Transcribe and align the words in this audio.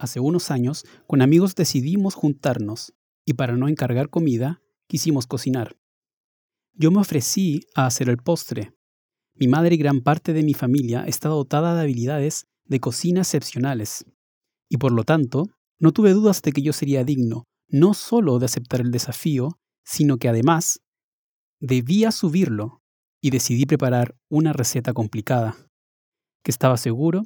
Hace 0.00 0.18
unos 0.18 0.50
años, 0.50 0.86
con 1.06 1.20
amigos 1.20 1.54
decidimos 1.54 2.14
juntarnos 2.14 2.94
y 3.26 3.34
para 3.34 3.54
no 3.54 3.68
encargar 3.68 4.08
comida, 4.08 4.62
quisimos 4.88 5.26
cocinar. 5.26 5.76
Yo 6.72 6.90
me 6.90 7.00
ofrecí 7.00 7.66
a 7.74 7.84
hacer 7.84 8.08
el 8.08 8.16
postre. 8.16 8.72
Mi 9.34 9.46
madre 9.46 9.74
y 9.74 9.78
gran 9.78 10.00
parte 10.00 10.32
de 10.32 10.42
mi 10.42 10.54
familia 10.54 11.04
está 11.06 11.28
dotada 11.28 11.74
de 11.74 11.82
habilidades 11.82 12.46
de 12.64 12.80
cocina 12.80 13.20
excepcionales, 13.20 14.06
y 14.70 14.78
por 14.78 14.92
lo 14.92 15.04
tanto, 15.04 15.50
no 15.78 15.92
tuve 15.92 16.12
dudas 16.14 16.40
de 16.40 16.52
que 16.52 16.62
yo 16.62 16.72
sería 16.72 17.04
digno 17.04 17.44
no 17.68 17.92
solo 17.92 18.38
de 18.38 18.46
aceptar 18.46 18.80
el 18.80 18.90
desafío, 18.90 19.60
sino 19.84 20.16
que 20.16 20.30
además 20.30 20.80
debía 21.60 22.10
subirlo 22.10 22.80
y 23.20 23.30
decidí 23.30 23.66
preparar 23.66 24.16
una 24.30 24.54
receta 24.54 24.94
complicada, 24.94 25.56
que 26.42 26.50
estaba 26.50 26.78
seguro 26.78 27.24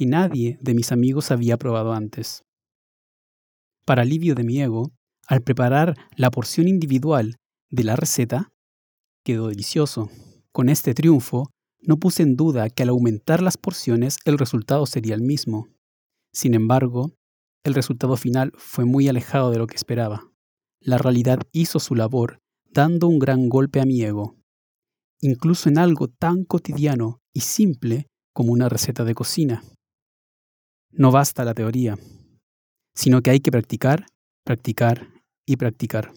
que 0.00 0.06
nadie 0.06 0.56
de 0.62 0.72
mis 0.72 0.92
amigos 0.92 1.30
había 1.30 1.58
probado 1.58 1.92
antes. 1.92 2.42
Para 3.84 4.00
alivio 4.00 4.34
de 4.34 4.44
mi 4.44 4.58
ego, 4.58 4.92
al 5.26 5.42
preparar 5.42 5.94
la 6.16 6.30
porción 6.30 6.68
individual 6.68 7.36
de 7.68 7.84
la 7.84 7.96
receta, 7.96 8.48
quedó 9.26 9.48
delicioso. 9.48 10.08
Con 10.52 10.70
este 10.70 10.94
triunfo, 10.94 11.50
no 11.82 11.98
puse 11.98 12.22
en 12.22 12.34
duda 12.34 12.70
que 12.70 12.82
al 12.82 12.88
aumentar 12.88 13.42
las 13.42 13.58
porciones 13.58 14.16
el 14.24 14.38
resultado 14.38 14.86
sería 14.86 15.14
el 15.14 15.20
mismo. 15.20 15.68
Sin 16.32 16.54
embargo, 16.54 17.12
el 17.62 17.74
resultado 17.74 18.16
final 18.16 18.52
fue 18.56 18.86
muy 18.86 19.06
alejado 19.06 19.50
de 19.50 19.58
lo 19.58 19.66
que 19.66 19.76
esperaba. 19.76 20.32
La 20.80 20.96
realidad 20.96 21.40
hizo 21.52 21.78
su 21.78 21.94
labor, 21.94 22.38
dando 22.70 23.06
un 23.06 23.18
gran 23.18 23.50
golpe 23.50 23.82
a 23.82 23.84
mi 23.84 24.00
ego. 24.00 24.38
Incluso 25.20 25.68
en 25.68 25.76
algo 25.76 26.08
tan 26.08 26.44
cotidiano 26.44 27.20
y 27.34 27.40
simple 27.40 28.06
como 28.32 28.52
una 28.52 28.70
receta 28.70 29.04
de 29.04 29.14
cocina. 29.14 29.62
No 30.92 31.12
basta 31.12 31.44
la 31.44 31.54
teoría, 31.54 31.96
sino 32.96 33.22
que 33.22 33.30
hay 33.30 33.38
que 33.38 33.52
practicar, 33.52 34.06
practicar 34.44 35.06
y 35.46 35.54
practicar. 35.56 36.12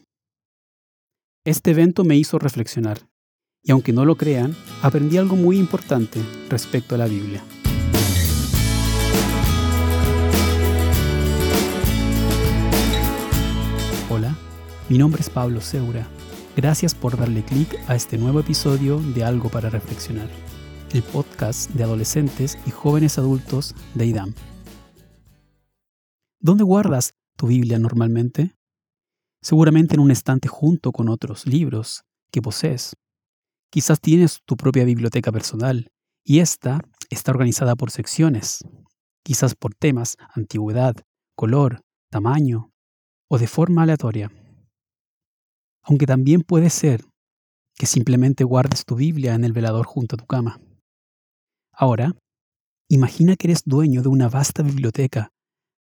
Este 1.45 1.71
evento 1.71 2.03
me 2.03 2.15
hizo 2.15 2.39
reflexionar, 2.39 3.07
y 3.61 3.71
aunque 3.71 3.93
no 3.93 4.03
lo 4.03 4.15
crean, 4.15 4.55
aprendí 4.81 5.17
algo 5.17 5.35
muy 5.35 5.59
importante 5.59 6.19
respecto 6.49 6.95
a 6.95 6.97
la 6.97 7.05
Biblia. 7.05 7.43
Hola, 14.09 14.35
mi 14.89 14.97
nombre 14.97 15.21
es 15.21 15.29
Pablo 15.29 15.61
Seura. 15.61 16.07
Gracias 16.55 16.95
por 16.95 17.15
darle 17.15 17.43
clic 17.43 17.79
a 17.87 17.95
este 17.95 18.17
nuevo 18.17 18.39
episodio 18.39 18.99
de 18.99 19.23
Algo 19.23 19.49
para 19.49 19.69
Reflexionar, 19.69 20.29
el 20.93 21.03
podcast 21.03 21.69
de 21.69 21.83
adolescentes 21.83 22.57
y 22.65 22.71
jóvenes 22.71 23.19
adultos 23.19 23.75
de 23.93 24.07
IDAM. 24.07 24.33
¿Dónde 26.45 26.65
guardas 26.65 27.13
tu 27.37 27.47
Biblia 27.47 27.79
normalmente? 27.79 28.53
Seguramente 29.41 29.95
en 29.95 30.01
un 30.01 30.11
estante 30.11 30.49
junto 30.49 30.91
con 30.91 31.07
otros 31.07 31.47
libros 31.47 32.03
que 32.33 32.41
posees. 32.41 32.97
Quizás 33.71 34.01
tienes 34.01 34.41
tu 34.45 34.57
propia 34.57 34.83
biblioteca 34.83 35.31
personal 35.31 35.89
y 36.21 36.39
esta 36.39 36.81
está 37.09 37.31
organizada 37.31 37.77
por 37.77 37.91
secciones, 37.91 38.59
quizás 39.23 39.55
por 39.55 39.73
temas, 39.73 40.17
antigüedad, 40.35 40.97
color, 41.37 41.79
tamaño 42.11 42.73
o 43.29 43.37
de 43.37 43.47
forma 43.47 43.83
aleatoria. 43.83 44.29
Aunque 45.81 46.05
también 46.05 46.41
puede 46.41 46.69
ser 46.69 47.05
que 47.75 47.85
simplemente 47.85 48.43
guardes 48.43 48.83
tu 48.83 48.97
Biblia 48.97 49.33
en 49.33 49.45
el 49.45 49.53
velador 49.53 49.85
junto 49.85 50.17
a 50.17 50.19
tu 50.19 50.25
cama. 50.25 50.59
Ahora, 51.71 52.11
imagina 52.89 53.37
que 53.37 53.47
eres 53.47 53.63
dueño 53.63 54.01
de 54.01 54.09
una 54.09 54.27
vasta 54.27 54.61
biblioteca 54.61 55.32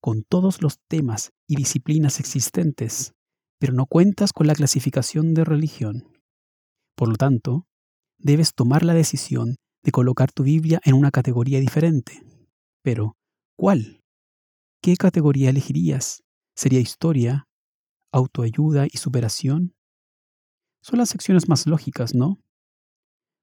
con 0.01 0.23
todos 0.23 0.63
los 0.63 0.79
temas 0.89 1.33
y 1.47 1.57
disciplinas 1.57 2.21
existentes, 2.21 3.15
pero 3.59 3.73
no 3.73 3.87
cuentas 3.87 4.33
con 4.33 4.47
la 4.47 4.55
clasificación 4.55 5.35
de 5.35 5.45
religión. 5.45 6.13
Por 6.97 7.09
lo 7.09 7.17
tanto, 7.17 7.67
debes 8.19 8.55
tomar 8.55 8.85
la 8.85 8.95
decisión 8.95 9.57
de 9.83 9.93
colocar 9.93 10.33
tu 10.33 10.43
Biblia 10.43 10.81
en 10.85 10.95
una 10.95 11.11
categoría 11.11 11.61
diferente. 11.61 12.23
Pero, 12.83 13.17
¿cuál? 13.57 14.01
¿Qué 14.83 14.97
categoría 14.97 15.51
elegirías? 15.51 16.23
¿Sería 16.57 16.81
historia, 16.81 17.47
autoayuda 18.13 18.87
y 18.87 18.99
superación? 18.99 19.75
Son 20.83 20.99
las 20.99 21.09
secciones 21.09 21.49
más 21.49 21.67
lógicas, 21.67 22.15
¿no? 22.15 22.39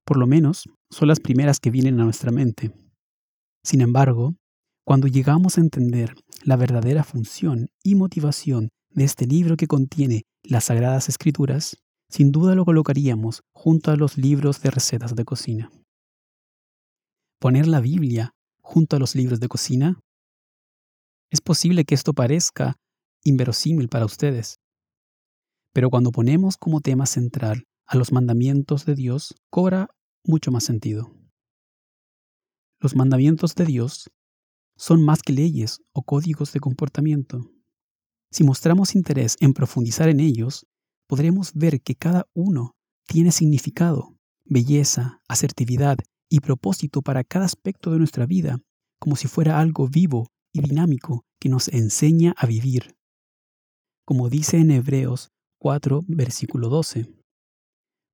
Por 0.06 0.18
lo 0.18 0.28
menos 0.28 0.70
son 0.90 1.08
las 1.08 1.20
primeras 1.20 1.60
que 1.60 1.72
vienen 1.72 2.00
a 2.00 2.04
nuestra 2.04 2.32
mente. 2.32 2.72
Sin 3.64 3.82
embargo, 3.82 4.36
cuando 4.86 5.08
llegamos 5.08 5.58
a 5.58 5.62
entender 5.62 6.16
la 6.46 6.58
verdadera 6.58 7.04
función 7.04 7.70
y 7.84 7.96
motivación 7.96 8.70
de 8.92 9.04
este 9.04 9.26
libro 9.26 9.58
que 9.58 9.66
contiene 9.66 10.26
las 10.44 10.66
Sagradas 10.66 11.10
Escrituras, 11.10 11.78
sin 12.08 12.32
duda 12.32 12.54
lo 12.54 12.66
colocaríamos 12.66 13.42
junto 13.52 13.90
a 13.90 13.96
los 13.96 14.16
libros 14.16 14.62
de 14.62 14.70
recetas 14.70 15.16
de 15.16 15.26
cocina. 15.26 15.72
Poner 17.40 17.68
la 17.68 17.82
Biblia 17.82 18.36
junto 18.62 18.96
a 18.96 19.00
los 19.00 19.16
libros 19.16 19.40
de 19.40 19.48
cocina. 19.48 20.00
Es 21.32 21.42
posible 21.42 21.84
que 21.84 21.96
esto 21.96 22.14
parezca 22.14 22.76
inverosímil 23.24 23.90
para 23.90 24.06
ustedes, 24.06 24.60
pero 25.74 25.90
cuando 25.90 26.12
ponemos 26.12 26.58
como 26.58 26.80
tema 26.80 27.08
central 27.08 27.64
a 27.88 27.98
los 27.98 28.12
mandamientos 28.12 28.86
de 28.86 28.94
Dios, 28.94 29.34
cobra 29.50 29.90
mucho 30.24 30.52
más 30.52 30.64
sentido. 30.64 31.12
Los 32.80 32.96
mandamientos 32.96 33.56
de 33.56 33.66
Dios 33.66 34.12
son 34.78 35.04
más 35.04 35.22
que 35.22 35.34
leyes 35.34 35.82
o 35.94 36.04
códigos 36.04 36.52
de 36.54 36.60
comportamiento. 36.60 37.52
Si 38.32 38.44
mostramos 38.44 38.96
interés 38.96 39.38
en 39.40 39.54
profundizar 39.54 40.10
en 40.10 40.20
ellos, 40.20 40.68
podremos 41.08 41.54
ver 41.54 41.82
que 41.82 41.96
cada 41.96 42.28
uno 42.34 42.76
tiene 43.08 43.32
significado, 43.32 44.18
belleza, 44.44 45.22
asertividad 45.28 45.98
y 46.30 46.40
propósito 46.40 47.02
para 47.02 47.24
cada 47.24 47.46
aspecto 47.46 47.92
de 47.92 48.00
nuestra 48.00 48.26
vida, 48.26 48.60
como 49.00 49.16
si 49.16 49.28
fuera 49.28 49.60
algo 49.60 49.88
vivo 49.88 50.28
y 50.52 50.62
dinámico 50.62 51.24
que 51.40 51.50
nos 51.50 51.68
enseña 51.70 52.34
a 52.38 52.46
vivir. 52.46 52.96
Como 54.06 54.30
dice 54.30 54.58
en 54.58 54.72
Hebreos 54.72 55.30
4, 55.60 56.02
versículo 56.08 56.70
12, 56.70 57.08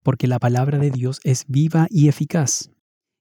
porque 0.03 0.27
la 0.27 0.39
palabra 0.39 0.77
de 0.77 0.91
Dios 0.91 1.19
es 1.23 1.45
viva 1.47 1.87
y 1.89 2.07
eficaz, 2.07 2.71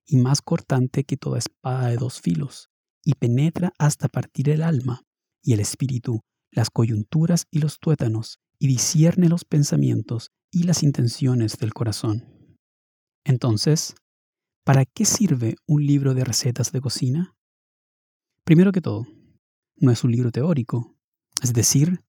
y 0.07 0.17
más 0.17 0.43
cortante 0.43 1.05
que 1.05 1.17
toda 1.17 1.39
espada 1.39 1.89
de 1.89 1.97
dos 1.97 2.21
filos 2.21 2.70
y 3.05 3.15
penetra 3.15 3.73
hasta 3.79 4.09
partir 4.09 4.51
el 4.51 4.63
alma 4.63 5.03
y 5.43 5.53
el 5.53 5.61
espíritu, 5.61 6.21
las 6.51 6.71
coyunturas 6.71 7.47
y 7.51 7.61
los 7.61 7.79
tuétanos, 7.79 8.39
y 8.59 8.67
discierne 8.67 9.29
los 9.29 9.45
pensamientos 9.45 10.31
y 10.51 10.65
las 10.65 10.83
intenciones 10.83 11.57
del 11.59 11.73
corazón. 11.73 12.57
Entonces, 13.25 13.95
¿para 14.65 14.85
qué 14.85 15.05
sirve 15.05 15.57
un 15.67 15.87
libro 15.87 16.15
de 16.15 16.25
recetas 16.25 16.73
de 16.73 16.81
cocina? 16.81 17.35
Primero 18.45 18.73
que 18.73 18.81
todo, 18.81 19.07
no 19.77 19.91
es 19.91 20.05
un 20.05 20.13
libro 20.13 20.31
teórico, 20.31 20.95
es 21.43 21.53
decir, 21.53 22.05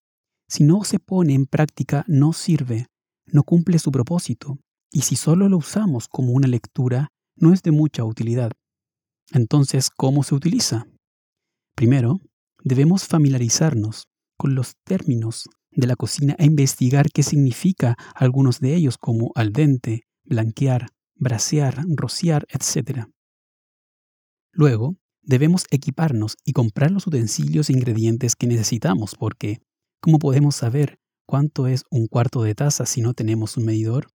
si 0.48 0.64
no 0.64 0.84
se 0.84 1.00
pone 1.00 1.34
en 1.34 1.46
práctica 1.46 2.04
no 2.08 2.34
sirve, 2.34 2.88
no 3.26 3.44
cumple 3.44 3.80
su 3.80 3.92
propósito, 3.92 4.60
y 4.92 5.02
si 5.02 5.16
solo 5.16 5.48
lo 5.48 5.58
usamos 5.58 6.10
como 6.10 6.34
una 6.34 6.48
lectura, 6.48 7.10
no 7.38 7.54
es 7.54 7.64
de 7.64 7.72
mucha 7.72 8.04
utilidad. 8.04 8.52
Entonces, 9.32 9.90
¿cómo 9.90 10.24
se 10.24 10.36
utiliza? 10.36 10.88
Primero, 11.76 12.20
debemos 12.64 13.08
familiarizarnos 13.08 14.08
con 14.38 14.56
los 14.56 14.76
términos 14.84 15.50
de 15.72 15.88
la 15.88 15.96
cocina 15.96 16.36
e 16.38 16.46
investigar 16.46 17.12
qué 17.12 17.24
significa 17.24 17.96
algunos 18.14 18.60
de 18.60 18.76
ellos 18.76 18.98
como 18.98 19.32
al 19.36 19.54
dente, 19.54 20.02
blanquear, 20.26 20.88
brasear, 21.16 21.84
rociar, 21.96 22.46
etc. 22.50 23.06
Luego, 24.52 24.98
debemos 25.22 25.66
equiparnos 25.72 26.36
y 26.44 26.52
comprar 26.52 26.92
los 26.92 27.08
utensilios 27.08 27.70
e 27.70 27.74
ingredientes 27.74 28.36
que 28.36 28.48
necesitamos 28.48 29.16
porque, 29.16 29.60
¿cómo 30.02 30.20
podemos 30.20 30.56
saber 30.56 31.00
cuánto 31.26 31.68
es 31.68 31.86
un 31.90 32.08
cuarto 32.08 32.44
de 32.44 32.54
taza 32.54 32.86
si 32.86 33.02
no 33.02 33.14
tenemos 33.14 33.56
un 33.56 33.66
medidor? 33.66 34.10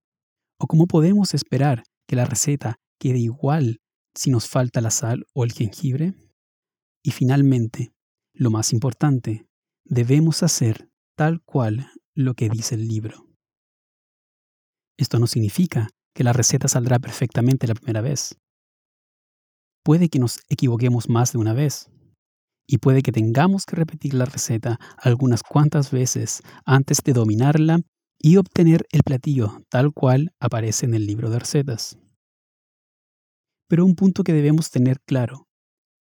¿O 0.58 0.66
cómo 0.66 0.86
podemos 0.86 1.32
esperar 1.32 1.84
que 2.06 2.16
la 2.16 2.26
receta 2.26 2.76
quede 2.98 3.18
igual 3.18 3.80
si 4.16 4.30
nos 4.30 4.48
falta 4.48 4.80
la 4.80 4.90
sal 4.90 5.26
o 5.34 5.44
el 5.44 5.52
jengibre? 5.52 6.14
Y 7.04 7.12
finalmente, 7.12 7.92
lo 8.32 8.50
más 8.50 8.72
importante, 8.72 9.46
debemos 9.84 10.42
hacer 10.42 10.90
tal 11.16 11.42
cual 11.42 11.90
lo 12.14 12.34
que 12.34 12.48
dice 12.48 12.74
el 12.74 12.88
libro. 12.88 13.28
Esto 14.98 15.18
no 15.18 15.26
significa 15.26 15.88
que 16.14 16.24
la 16.24 16.32
receta 16.32 16.68
saldrá 16.68 16.98
perfectamente 16.98 17.66
la 17.66 17.74
primera 17.74 18.00
vez. 18.00 18.36
Puede 19.84 20.08
que 20.08 20.18
nos 20.18 20.40
equivoquemos 20.48 21.08
más 21.08 21.32
de 21.32 21.38
una 21.38 21.52
vez 21.52 21.90
y 22.66 22.78
puede 22.78 23.02
que 23.02 23.12
tengamos 23.12 23.64
que 23.64 23.76
repetir 23.76 24.14
la 24.14 24.24
receta 24.24 24.78
algunas 24.98 25.42
cuantas 25.42 25.90
veces 25.90 26.42
antes 26.64 26.98
de 27.04 27.12
dominarla 27.12 27.80
y 28.18 28.38
obtener 28.38 28.86
el 28.90 29.02
platillo 29.04 29.62
tal 29.68 29.92
cual 29.92 30.32
aparece 30.40 30.86
en 30.86 30.94
el 30.94 31.06
libro 31.06 31.30
de 31.30 31.38
recetas. 31.38 31.98
Pero 33.68 33.84
un 33.84 33.94
punto 33.94 34.22
que 34.22 34.32
debemos 34.32 34.70
tener 34.70 35.00
claro 35.00 35.48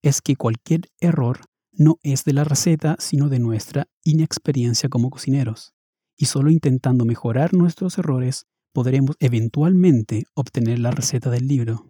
es 0.03 0.21
que 0.21 0.35
cualquier 0.35 0.89
error 0.99 1.41
no 1.71 1.97
es 2.03 2.23
de 2.23 2.33
la 2.33 2.43
receta, 2.43 2.95
sino 2.99 3.27
de 3.27 3.39
nuestra 3.39 3.87
inexperiencia 4.03 4.87
como 4.87 5.09
cocineros. 5.09 5.73
Y 6.17 6.25
solo 6.25 6.51
intentando 6.51 7.05
mejorar 7.05 7.53
nuestros 7.53 7.97
errores 7.97 8.45
podremos 8.71 9.15
eventualmente 9.19 10.25
obtener 10.33 10.79
la 10.79 10.91
receta 10.91 11.29
del 11.29 11.47
libro. 11.47 11.89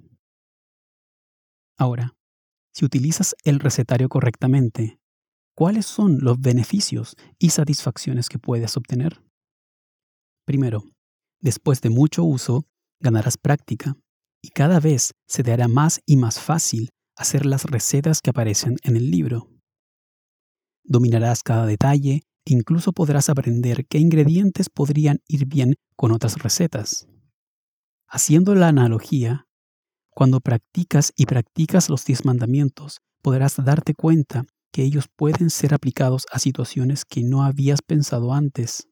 Ahora, 1.78 2.16
si 2.74 2.86
utilizas 2.86 3.36
el 3.44 3.60
recetario 3.60 4.08
correctamente, 4.08 5.00
¿cuáles 5.56 5.86
son 5.86 6.20
los 6.22 6.40
beneficios 6.40 7.16
y 7.38 7.50
satisfacciones 7.50 8.30
que 8.30 8.40
puedes 8.40 8.78
obtener? 8.78 9.22
Primero, 10.46 10.84
después 11.42 11.82
de 11.82 11.90
mucho 11.90 12.24
uso, 12.24 12.66
ganarás 13.00 13.38
práctica 13.38 13.98
y 14.46 14.50
cada 14.50 14.80
vez 14.80 15.14
se 15.28 15.42
te 15.42 15.52
hará 15.52 15.68
más 15.68 16.02
y 16.06 16.18
más 16.18 16.40
fácil 16.40 16.92
hacer 17.18 17.48
las 17.48 17.64
recetas 17.64 18.22
que 18.22 18.30
aparecen 18.30 18.76
en 18.84 18.96
el 18.96 19.10
libro. 19.10 19.50
Dominarás 20.84 21.42
cada 21.42 21.66
detalle 21.66 22.22
e 22.46 22.54
incluso 22.54 22.94
podrás 22.94 23.30
aprender 23.30 23.88
qué 23.88 23.98
ingredientes 23.98 24.70
podrían 24.70 25.18
ir 25.28 25.48
bien 25.48 25.74
con 25.96 26.12
otras 26.12 26.38
recetas. 26.38 27.08
Haciendo 28.08 28.54
la 28.54 28.68
analogía, 28.68 29.48
cuando 30.12 30.42
practicas 30.42 31.12
y 31.16 31.26
practicas 31.26 31.90
los 31.90 32.06
diez 32.06 32.24
mandamientos, 32.24 33.00
podrás 33.24 33.56
darte 33.58 33.96
cuenta 33.96 34.46
que 34.72 34.84
ellos 34.84 35.06
pueden 35.16 35.50
ser 35.50 35.74
aplicados 35.74 36.28
a 36.32 36.38
situaciones 36.38 37.04
que 37.04 37.24
no 37.24 37.44
habías 37.44 37.82
pensado 37.82 38.32
antes, 38.32 38.88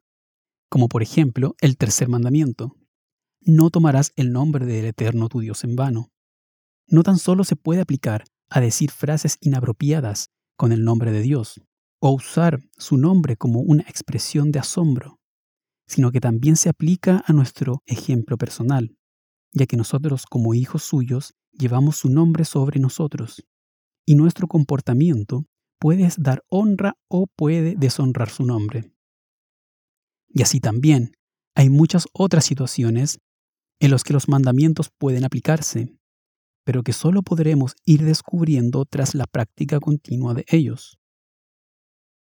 como 0.67 0.87
por 0.87 1.03
ejemplo 1.03 1.53
el 1.61 1.77
tercer 1.77 2.09
mandamiento. 2.09 2.75
No 3.45 3.69
tomarás 3.69 4.13
el 4.15 4.31
nombre 4.31 4.65
del 4.65 4.85
Eterno 4.85 5.27
tu 5.27 5.41
Dios 5.41 5.65
en 5.65 5.75
vano. 5.75 6.11
No 6.87 7.03
tan 7.03 7.17
solo 7.17 7.43
se 7.43 7.57
puede 7.57 7.81
aplicar 7.81 8.23
a 8.49 8.61
decir 8.61 8.89
frases 8.89 9.37
inapropiadas 9.41 10.29
con 10.55 10.71
el 10.71 10.85
nombre 10.85 11.11
de 11.11 11.19
Dios, 11.21 11.59
o 11.99 12.11
usar 12.11 12.61
su 12.77 12.95
nombre 12.95 13.35
como 13.35 13.59
una 13.59 13.83
expresión 13.83 14.51
de 14.51 14.59
asombro, 14.59 15.19
sino 15.87 16.11
que 16.11 16.21
también 16.21 16.55
se 16.55 16.69
aplica 16.69 17.21
a 17.25 17.33
nuestro 17.33 17.81
ejemplo 17.85 18.37
personal, 18.37 18.95
ya 19.51 19.65
que 19.65 19.75
nosotros 19.75 20.25
como 20.25 20.53
hijos 20.53 20.83
suyos 20.83 21.33
llevamos 21.51 21.97
su 21.97 22.09
nombre 22.09 22.45
sobre 22.45 22.79
nosotros, 22.79 23.43
y 24.05 24.15
nuestro 24.15 24.47
comportamiento 24.47 25.45
puede 25.79 26.09
dar 26.17 26.45
honra 26.47 26.95
o 27.09 27.27
puede 27.27 27.75
deshonrar 27.75 28.29
su 28.29 28.45
nombre. 28.45 28.93
Y 30.29 30.43
así 30.43 30.61
también 30.61 31.11
hay 31.55 31.69
muchas 31.69 32.07
otras 32.13 32.45
situaciones 32.45 33.19
en 33.83 33.91
las 33.91 34.03
que 34.03 34.13
los 34.13 34.29
mandamientos 34.29 34.89
pueden 34.97 35.25
aplicarse, 35.25 35.95
pero 36.65 36.83
que 36.83 36.93
solo 36.93 37.21
podremos 37.21 37.75
ir 37.85 38.03
descubriendo 38.03 38.85
tras 38.85 39.13
la 39.13 39.25
práctica 39.27 39.79
continua 39.79 40.33
de 40.33 40.45
ellos 40.47 40.97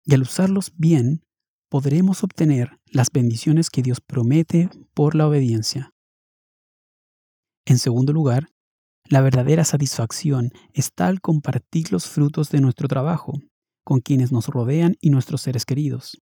y 0.06 0.13
al 0.13 0.21
usarlos 0.21 0.71
bien, 0.77 1.24
podremos 1.69 2.24
obtener 2.24 2.80
las 2.86 3.09
bendiciones 3.12 3.69
que 3.69 3.81
Dios 3.81 4.00
promete 4.00 4.69
por 4.94 5.15
la 5.15 5.27
obediencia. 5.27 5.94
En 7.65 7.80
segundo 7.80 8.13
lugar, 8.13 8.50
la 9.06 9.21
verdadera 9.21 9.65
satisfacción 9.65 10.51
está 10.74 11.07
al 11.07 11.21
compartir 11.21 11.91
los 11.91 12.07
frutos 12.07 12.50
de 12.50 12.62
nuestro 12.62 12.88
trabajo 12.88 13.33
con 13.83 14.00
quienes 14.00 14.31
nos 14.31 14.48
rodean 14.48 14.95
y 15.01 15.09
nuestros 15.09 15.41
seres 15.41 15.65
queridos. 15.65 16.21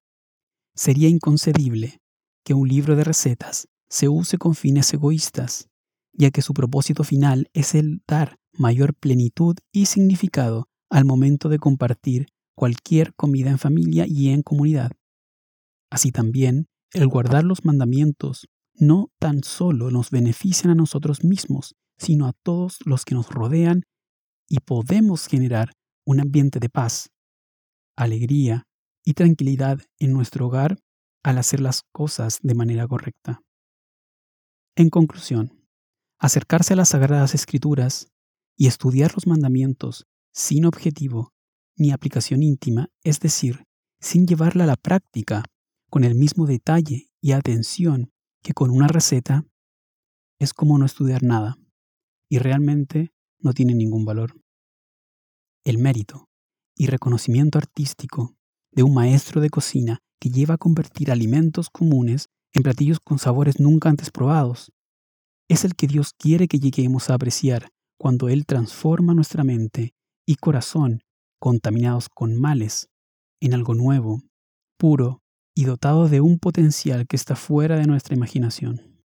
Sería 0.75 1.09
inconcebible 1.09 1.99
que 2.45 2.53
un 2.53 2.67
libro 2.67 2.95
de 2.95 3.03
recetas 3.03 3.67
se 3.93 4.09
use 4.09 4.39
con 4.39 4.55
fines 4.55 4.91
egoístas, 4.91 5.69
ya 6.13 6.31
que 6.31 6.41
su 6.41 6.55
propósito 6.55 7.03
final 7.03 7.51
es 7.53 7.75
el 7.75 8.01
dar 8.07 8.39
mayor 8.51 8.95
plenitud 8.95 9.55
y 9.71 9.85
significado 9.85 10.67
al 10.89 11.05
momento 11.05 11.47
de 11.47 11.59
compartir 11.59 12.25
cualquier 12.55 13.13
comida 13.13 13.51
en 13.51 13.59
familia 13.59 14.05
y 14.07 14.29
en 14.29 14.41
comunidad. 14.41 14.93
Así 15.91 16.11
también, 16.11 16.65
el 16.91 17.07
guardar 17.07 17.43
los 17.43 17.65
mandamientos 17.65 18.47
no 18.73 19.11
tan 19.19 19.43
solo 19.43 19.91
nos 19.91 20.09
benefician 20.09 20.71
a 20.71 20.75
nosotros 20.75 21.23
mismos, 21.23 21.75
sino 21.99 22.25
a 22.25 22.33
todos 22.41 22.79
los 22.85 23.05
que 23.05 23.13
nos 23.13 23.29
rodean 23.29 23.83
y 24.49 24.57
podemos 24.61 25.27
generar 25.27 25.71
un 26.03 26.19
ambiente 26.19 26.59
de 26.59 26.69
paz, 26.69 27.11
alegría 27.95 28.63
y 29.05 29.13
tranquilidad 29.13 29.81
en 29.99 30.13
nuestro 30.13 30.47
hogar 30.47 30.79
al 31.23 31.37
hacer 31.37 31.59
las 31.59 31.83
cosas 31.91 32.39
de 32.41 32.55
manera 32.55 32.87
correcta. 32.87 33.43
En 34.75 34.89
conclusión, 34.89 35.63
acercarse 36.17 36.73
a 36.73 36.75
las 36.75 36.89
Sagradas 36.89 37.35
Escrituras 37.35 38.07
y 38.57 38.65
estudiar 38.65 39.13
los 39.13 39.27
mandamientos 39.27 40.07
sin 40.33 40.65
objetivo 40.65 41.31
ni 41.77 41.91
aplicación 41.91 42.41
íntima, 42.41 42.89
es 43.03 43.19
decir, 43.19 43.65
sin 43.99 44.25
llevarla 44.25 44.63
a 44.63 44.67
la 44.67 44.75
práctica 44.75 45.43
con 45.91 46.03
el 46.03 46.15
mismo 46.15 46.47
detalle 46.47 47.11
y 47.21 47.33
atención 47.33 48.11
que 48.41 48.53
con 48.53 48.71
una 48.71 48.87
receta, 48.87 49.45
es 50.39 50.53
como 50.53 50.79
no 50.79 50.85
estudiar 50.87 51.21
nada 51.21 51.55
y 52.27 52.39
realmente 52.39 53.13
no 53.39 53.53
tiene 53.53 53.75
ningún 53.75 54.05
valor. 54.05 54.41
El 55.63 55.77
mérito 55.77 56.29
y 56.75 56.87
reconocimiento 56.87 57.59
artístico 57.59 58.35
de 58.71 58.81
un 58.81 58.95
maestro 58.95 59.39
de 59.39 59.51
cocina 59.51 59.99
que 60.19 60.29
lleva 60.29 60.55
a 60.55 60.57
convertir 60.57 61.11
alimentos 61.11 61.69
comunes 61.69 62.27
en 62.53 62.63
platillos 62.63 62.99
con 62.99 63.19
sabores 63.19 63.59
nunca 63.59 63.89
antes 63.89 64.11
probados 64.11 64.71
es 65.49 65.65
el 65.65 65.75
que 65.75 65.87
Dios 65.87 66.13
quiere 66.17 66.47
que 66.47 66.59
lleguemos 66.59 67.09
a 67.09 67.15
apreciar 67.15 67.69
cuando 67.97 68.29
Él 68.29 68.45
transforma 68.45 69.13
nuestra 69.13 69.43
mente 69.43 69.93
y 70.25 70.35
corazón 70.35 71.03
contaminados 71.39 72.07
con 72.07 72.39
males, 72.39 72.87
en 73.41 73.53
algo 73.53 73.75
nuevo, 73.75 74.21
puro 74.77 75.21
y 75.53 75.65
dotado 75.65 76.07
de 76.07 76.21
un 76.21 76.39
potencial 76.39 77.05
que 77.05 77.17
está 77.17 77.35
fuera 77.35 77.77
de 77.77 77.85
nuestra 77.85 78.15
imaginación. 78.15 79.03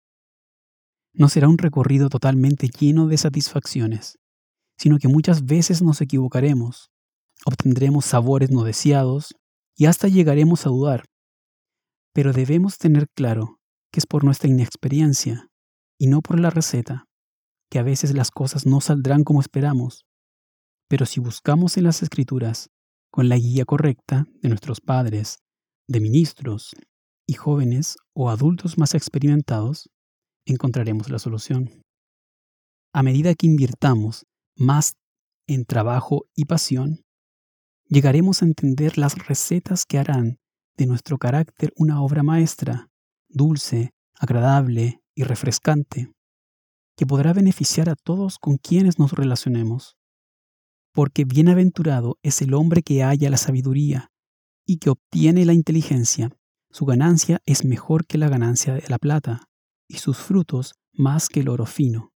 No 1.13 1.29
será 1.29 1.49
un 1.49 1.59
recorrido 1.59 2.09
totalmente 2.09 2.69
lleno 2.69 3.09
de 3.09 3.19
satisfacciones, 3.19 4.19
sino 4.77 4.99
que 4.99 5.09
muchas 5.09 5.45
veces 5.45 5.83
nos 5.83 6.01
equivocaremos, 6.01 6.91
obtendremos 7.45 8.05
sabores 8.05 8.51
no 8.51 8.63
deseados 8.63 9.35
y 9.77 9.87
hasta 9.87 10.07
llegaremos 10.07 10.65
a 10.65 10.71
dudar. 10.71 11.05
Pero 12.19 12.33
debemos 12.33 12.79
tener 12.79 13.07
claro 13.15 13.61
que 13.93 14.01
es 14.01 14.07
por 14.07 14.25
nuestra 14.25 14.51
inexperiencia 14.51 15.53
y 16.01 16.09
no 16.09 16.21
por 16.21 16.41
la 16.41 16.51
receta, 16.51 17.05
que 17.71 17.79
a 17.79 17.85
veces 17.85 18.13
las 18.13 18.33
cosas 18.33 18.67
no 18.67 18.81
saldrán 18.81 19.23
como 19.23 19.41
esperamos 19.41 20.09
pero 20.89 21.05
si 21.05 21.21
buscamos 21.21 21.77
en 21.77 21.85
las 21.85 22.03
escrituras, 22.03 22.71
con 23.11 23.29
la 23.29 23.37
guía 23.37 23.65
correcta 23.65 24.27
de 24.43 24.49
nuestros 24.49 24.81
padres, 24.81 25.39
de 25.87 26.01
ministros 26.01 26.75
y 27.27 27.35
jóvenes 27.35 27.97
o 28.15 28.31
adultos 28.31 28.79
más 28.79 28.95
experimentados, 28.95 29.91
encontraremos 30.47 31.11
la 31.11 31.19
solución. 31.19 31.83
A 32.95 33.03
medida 33.03 33.35
que 33.35 33.47
invirtamos 33.47 34.25
más 34.57 34.95
en 35.47 35.67
trabajo 35.67 36.27
y 36.35 36.47
pasión, 36.47 37.03
llegaremos 37.87 38.43
a 38.43 38.47
entender 38.47 38.97
las 38.97 39.27
recetas 39.27 39.85
que 39.85 39.99
harán 39.99 40.39
de 40.79 40.87
nuestro 40.87 41.19
carácter 41.19 41.75
una 41.77 42.01
obra 42.01 42.23
maestra, 42.23 42.89
dulce, 43.29 43.91
agradable 44.19 45.03
y 45.15 45.25
refrescante, 45.25 46.11
que 46.97 47.05
podrá 47.05 47.35
beneficiar 47.35 47.91
a 47.91 47.97
todos 47.97 48.39
con 48.39 48.57
quienes 48.57 48.99
nos 48.99 49.13
relacionemos 49.13 49.99
porque 50.99 51.25
bienaventurado 51.25 52.19
es 52.25 52.43
el 52.43 52.55
hombre 52.55 52.83
que 52.83 53.05
halla 53.05 53.31
la 53.31 53.37
sabiduría 53.37 54.11
y 54.67 54.79
que 54.79 54.91
obtiene 54.91 55.45
la 55.45 55.53
inteligencia. 55.53 56.31
Su 56.73 56.87
ganancia 56.87 57.41
es 57.47 57.65
mejor 57.65 58.05
que 58.05 58.19
la 58.19 58.29
ganancia 58.29 58.75
de 58.75 58.83
la 58.89 58.99
plata, 58.99 59.45
y 59.89 59.99
sus 59.99 60.19
frutos 60.19 60.75
más 60.93 61.29
que 61.29 61.39
el 61.39 61.51
oro 61.51 61.67
fino. 61.67 62.13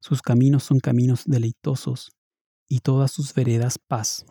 Sus 0.00 0.22
caminos 0.22 0.62
son 0.62 0.78
caminos 0.78 1.24
deleitosos, 1.26 2.12
y 2.68 2.78
todas 2.78 3.10
sus 3.10 3.34
veredas 3.34 3.78
paz, 3.78 4.24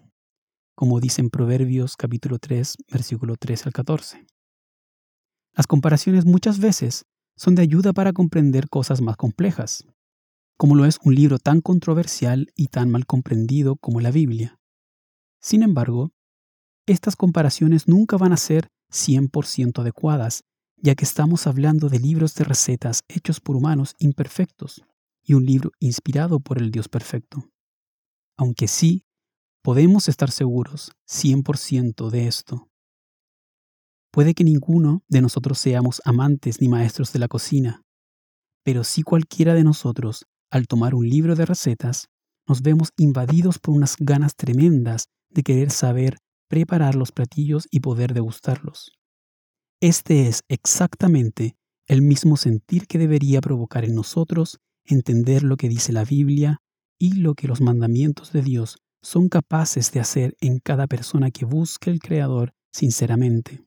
como 0.79 1.01
dice 1.01 1.19
en 1.19 1.29
Proverbios 1.29 1.97
capítulo 1.97 2.39
3, 2.39 2.77
versículo 2.89 3.35
13 3.35 3.65
al 3.65 3.73
14. 3.73 4.25
Las 5.53 5.67
comparaciones 5.67 6.23
muchas 6.23 6.59
veces 6.59 7.03
son 7.35 7.55
de 7.55 7.63
ayuda 7.63 7.91
para 7.91 8.13
comprender 8.13 8.69
cosas 8.69 9.01
más 9.01 9.17
complejas 9.17 9.83
como 10.55 10.75
lo 10.75 10.85
es 10.85 10.97
un 11.03 11.15
libro 11.15 11.37
tan 11.37 11.59
controversial 11.59 12.47
y 12.55 12.67
tan 12.67 12.89
mal 12.89 13.05
comprendido 13.05 13.75
como 13.75 13.99
la 13.99 14.09
Biblia. 14.09 14.57
Sin 15.41 15.63
embargo, 15.63 16.11
estas 16.85 17.17
comparaciones 17.17 17.89
nunca 17.89 18.15
van 18.15 18.31
a 18.31 18.37
ser 18.37 18.69
100% 18.89 19.79
adecuadas, 19.79 20.45
ya 20.77 20.95
que 20.95 21.03
estamos 21.03 21.45
hablando 21.45 21.89
de 21.89 21.99
libros 21.99 22.35
de 22.35 22.45
recetas 22.45 23.01
hechos 23.09 23.41
por 23.41 23.57
humanos 23.57 23.95
imperfectos 23.99 24.81
y 25.23 25.33
un 25.33 25.45
libro 25.45 25.71
inspirado 25.81 26.39
por 26.39 26.57
el 26.57 26.71
Dios 26.71 26.87
perfecto. 26.87 27.49
Aunque 28.37 28.69
sí, 28.69 29.03
podemos 29.61 30.07
estar 30.07 30.31
seguros 30.31 30.91
100% 31.07 32.09
de 32.09 32.27
esto. 32.27 32.69
Puede 34.11 34.33
que 34.33 34.43
ninguno 34.43 35.03
de 35.07 35.21
nosotros 35.21 35.59
seamos 35.59 36.01
amantes 36.05 36.61
ni 36.61 36.67
maestros 36.67 37.13
de 37.13 37.19
la 37.19 37.27
cocina, 37.27 37.83
pero 38.63 38.83
sí 38.83 39.03
cualquiera 39.03 39.53
de 39.53 39.63
nosotros 39.63 40.25
al 40.51 40.67
tomar 40.67 40.95
un 40.95 41.07
libro 41.07 41.35
de 41.35 41.45
recetas, 41.45 42.07
nos 42.47 42.61
vemos 42.61 42.89
invadidos 42.97 43.59
por 43.59 43.75
unas 43.75 43.95
ganas 43.99 44.35
tremendas 44.35 45.05
de 45.29 45.43
querer 45.43 45.69
saber 45.69 46.17
preparar 46.49 46.95
los 46.95 47.11
platillos 47.11 47.67
y 47.69 47.81
poder 47.81 48.13
degustarlos. 48.13 48.91
Este 49.81 50.27
es 50.27 50.41
exactamente 50.49 51.55
el 51.87 52.01
mismo 52.01 52.37
sentir 52.37 52.87
que 52.87 52.97
debería 52.97 53.41
provocar 53.41 53.85
en 53.85 53.93
nosotros 53.93 54.57
entender 54.85 55.43
lo 55.43 55.57
que 55.57 55.69
dice 55.69 55.93
la 55.93 56.03
Biblia 56.03 56.57
y 56.99 57.13
lo 57.13 57.35
que 57.35 57.47
los 57.47 57.61
mandamientos 57.61 58.33
de 58.33 58.41
Dios 58.41 58.77
son 59.01 59.29
capaces 59.29 59.91
de 59.91 59.99
hacer 59.99 60.35
en 60.41 60.59
cada 60.59 60.87
persona 60.87 61.31
que 61.31 61.45
busque 61.45 61.89
el 61.89 61.99
Creador 61.99 62.53
sinceramente. 62.71 63.65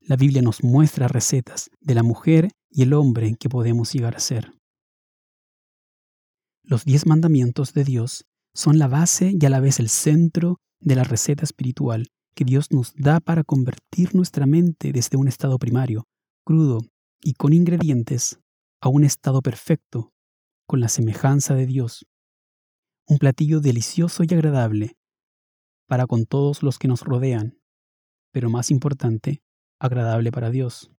La 0.00 0.16
Biblia 0.16 0.42
nos 0.42 0.64
muestra 0.64 1.08
recetas 1.08 1.70
de 1.80 1.94
la 1.94 2.02
mujer 2.02 2.50
y 2.70 2.82
el 2.82 2.94
hombre 2.94 3.36
que 3.38 3.48
podemos 3.48 3.92
llegar 3.92 4.16
a 4.16 4.20
ser. 4.20 4.52
Los 6.62 6.84
diez 6.84 7.06
mandamientos 7.06 7.74
de 7.74 7.84
Dios 7.84 8.24
son 8.54 8.78
la 8.78 8.88
base 8.88 9.34
y 9.38 9.44
a 9.44 9.50
la 9.50 9.60
vez 9.60 9.78
el 9.78 9.88
centro 9.88 10.58
de 10.80 10.96
la 10.96 11.04
receta 11.04 11.44
espiritual 11.44 12.08
que 12.34 12.44
Dios 12.44 12.70
nos 12.70 12.94
da 12.94 13.20
para 13.20 13.44
convertir 13.44 14.14
nuestra 14.14 14.46
mente 14.46 14.92
desde 14.92 15.16
un 15.16 15.28
estado 15.28 15.58
primario, 15.58 16.06
crudo 16.44 16.80
y 17.22 17.34
con 17.34 17.52
ingredientes, 17.52 18.38
a 18.80 18.88
un 18.88 19.04
estado 19.04 19.42
perfecto, 19.42 20.12
con 20.66 20.80
la 20.80 20.88
semejanza 20.88 21.54
de 21.54 21.66
Dios. 21.66 22.06
Un 23.06 23.18
platillo 23.18 23.60
delicioso 23.60 24.22
y 24.24 24.32
agradable 24.32 24.96
para 25.88 26.06
con 26.06 26.24
todos 26.24 26.62
los 26.62 26.78
que 26.78 26.88
nos 26.88 27.02
rodean, 27.02 27.58
pero 28.32 28.48
más 28.48 28.70
importante, 28.70 29.42
agradable 29.80 30.30
para 30.30 30.50
Dios. 30.50 30.90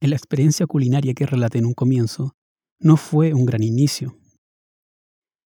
En 0.00 0.10
la 0.10 0.16
experiencia 0.16 0.66
culinaria 0.66 1.14
que 1.14 1.26
relaté 1.26 1.58
en 1.58 1.66
un 1.66 1.74
comienzo, 1.74 2.36
no 2.78 2.96
fue 2.96 3.34
un 3.34 3.46
gran 3.46 3.62
inicio, 3.62 4.16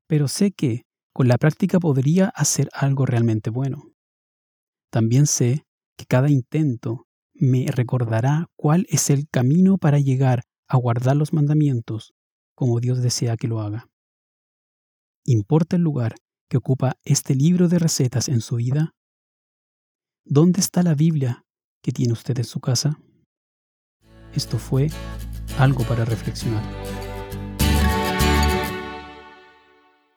pero 0.07 0.27
sé 0.27 0.51
que 0.51 0.83
con 1.13 1.27
la 1.27 1.37
práctica 1.37 1.79
podría 1.79 2.27
hacer 2.29 2.69
algo 2.73 3.05
realmente 3.05 3.49
bueno. 3.49 3.93
También 4.91 5.27
sé 5.27 5.65
que 5.97 6.05
cada 6.05 6.29
intento 6.29 7.07
me 7.33 7.65
recordará 7.67 8.47
cuál 8.55 8.85
es 8.89 9.09
el 9.09 9.27
camino 9.29 9.77
para 9.77 9.99
llegar 9.99 10.43
a 10.67 10.77
guardar 10.77 11.15
los 11.15 11.33
mandamientos 11.33 12.13
como 12.55 12.79
Dios 12.79 13.01
desea 13.01 13.37
que 13.37 13.47
lo 13.47 13.59
haga. 13.59 13.89
¿Importa 15.25 15.77
el 15.77 15.81
lugar 15.83 16.15
que 16.49 16.57
ocupa 16.57 16.97
este 17.05 17.33
libro 17.33 17.69
de 17.69 17.79
recetas 17.79 18.27
en 18.27 18.41
su 18.41 18.57
vida? 18.57 18.91
¿Dónde 20.25 20.59
está 20.59 20.83
la 20.83 20.95
Biblia 20.95 21.45
que 21.81 21.93
tiene 21.93 22.11
usted 22.11 22.37
en 22.37 22.43
su 22.43 22.59
casa? 22.59 22.99
Esto 24.33 24.57
fue 24.57 24.89
algo 25.57 25.85
para 25.85 26.03
reflexionar. 26.03 26.92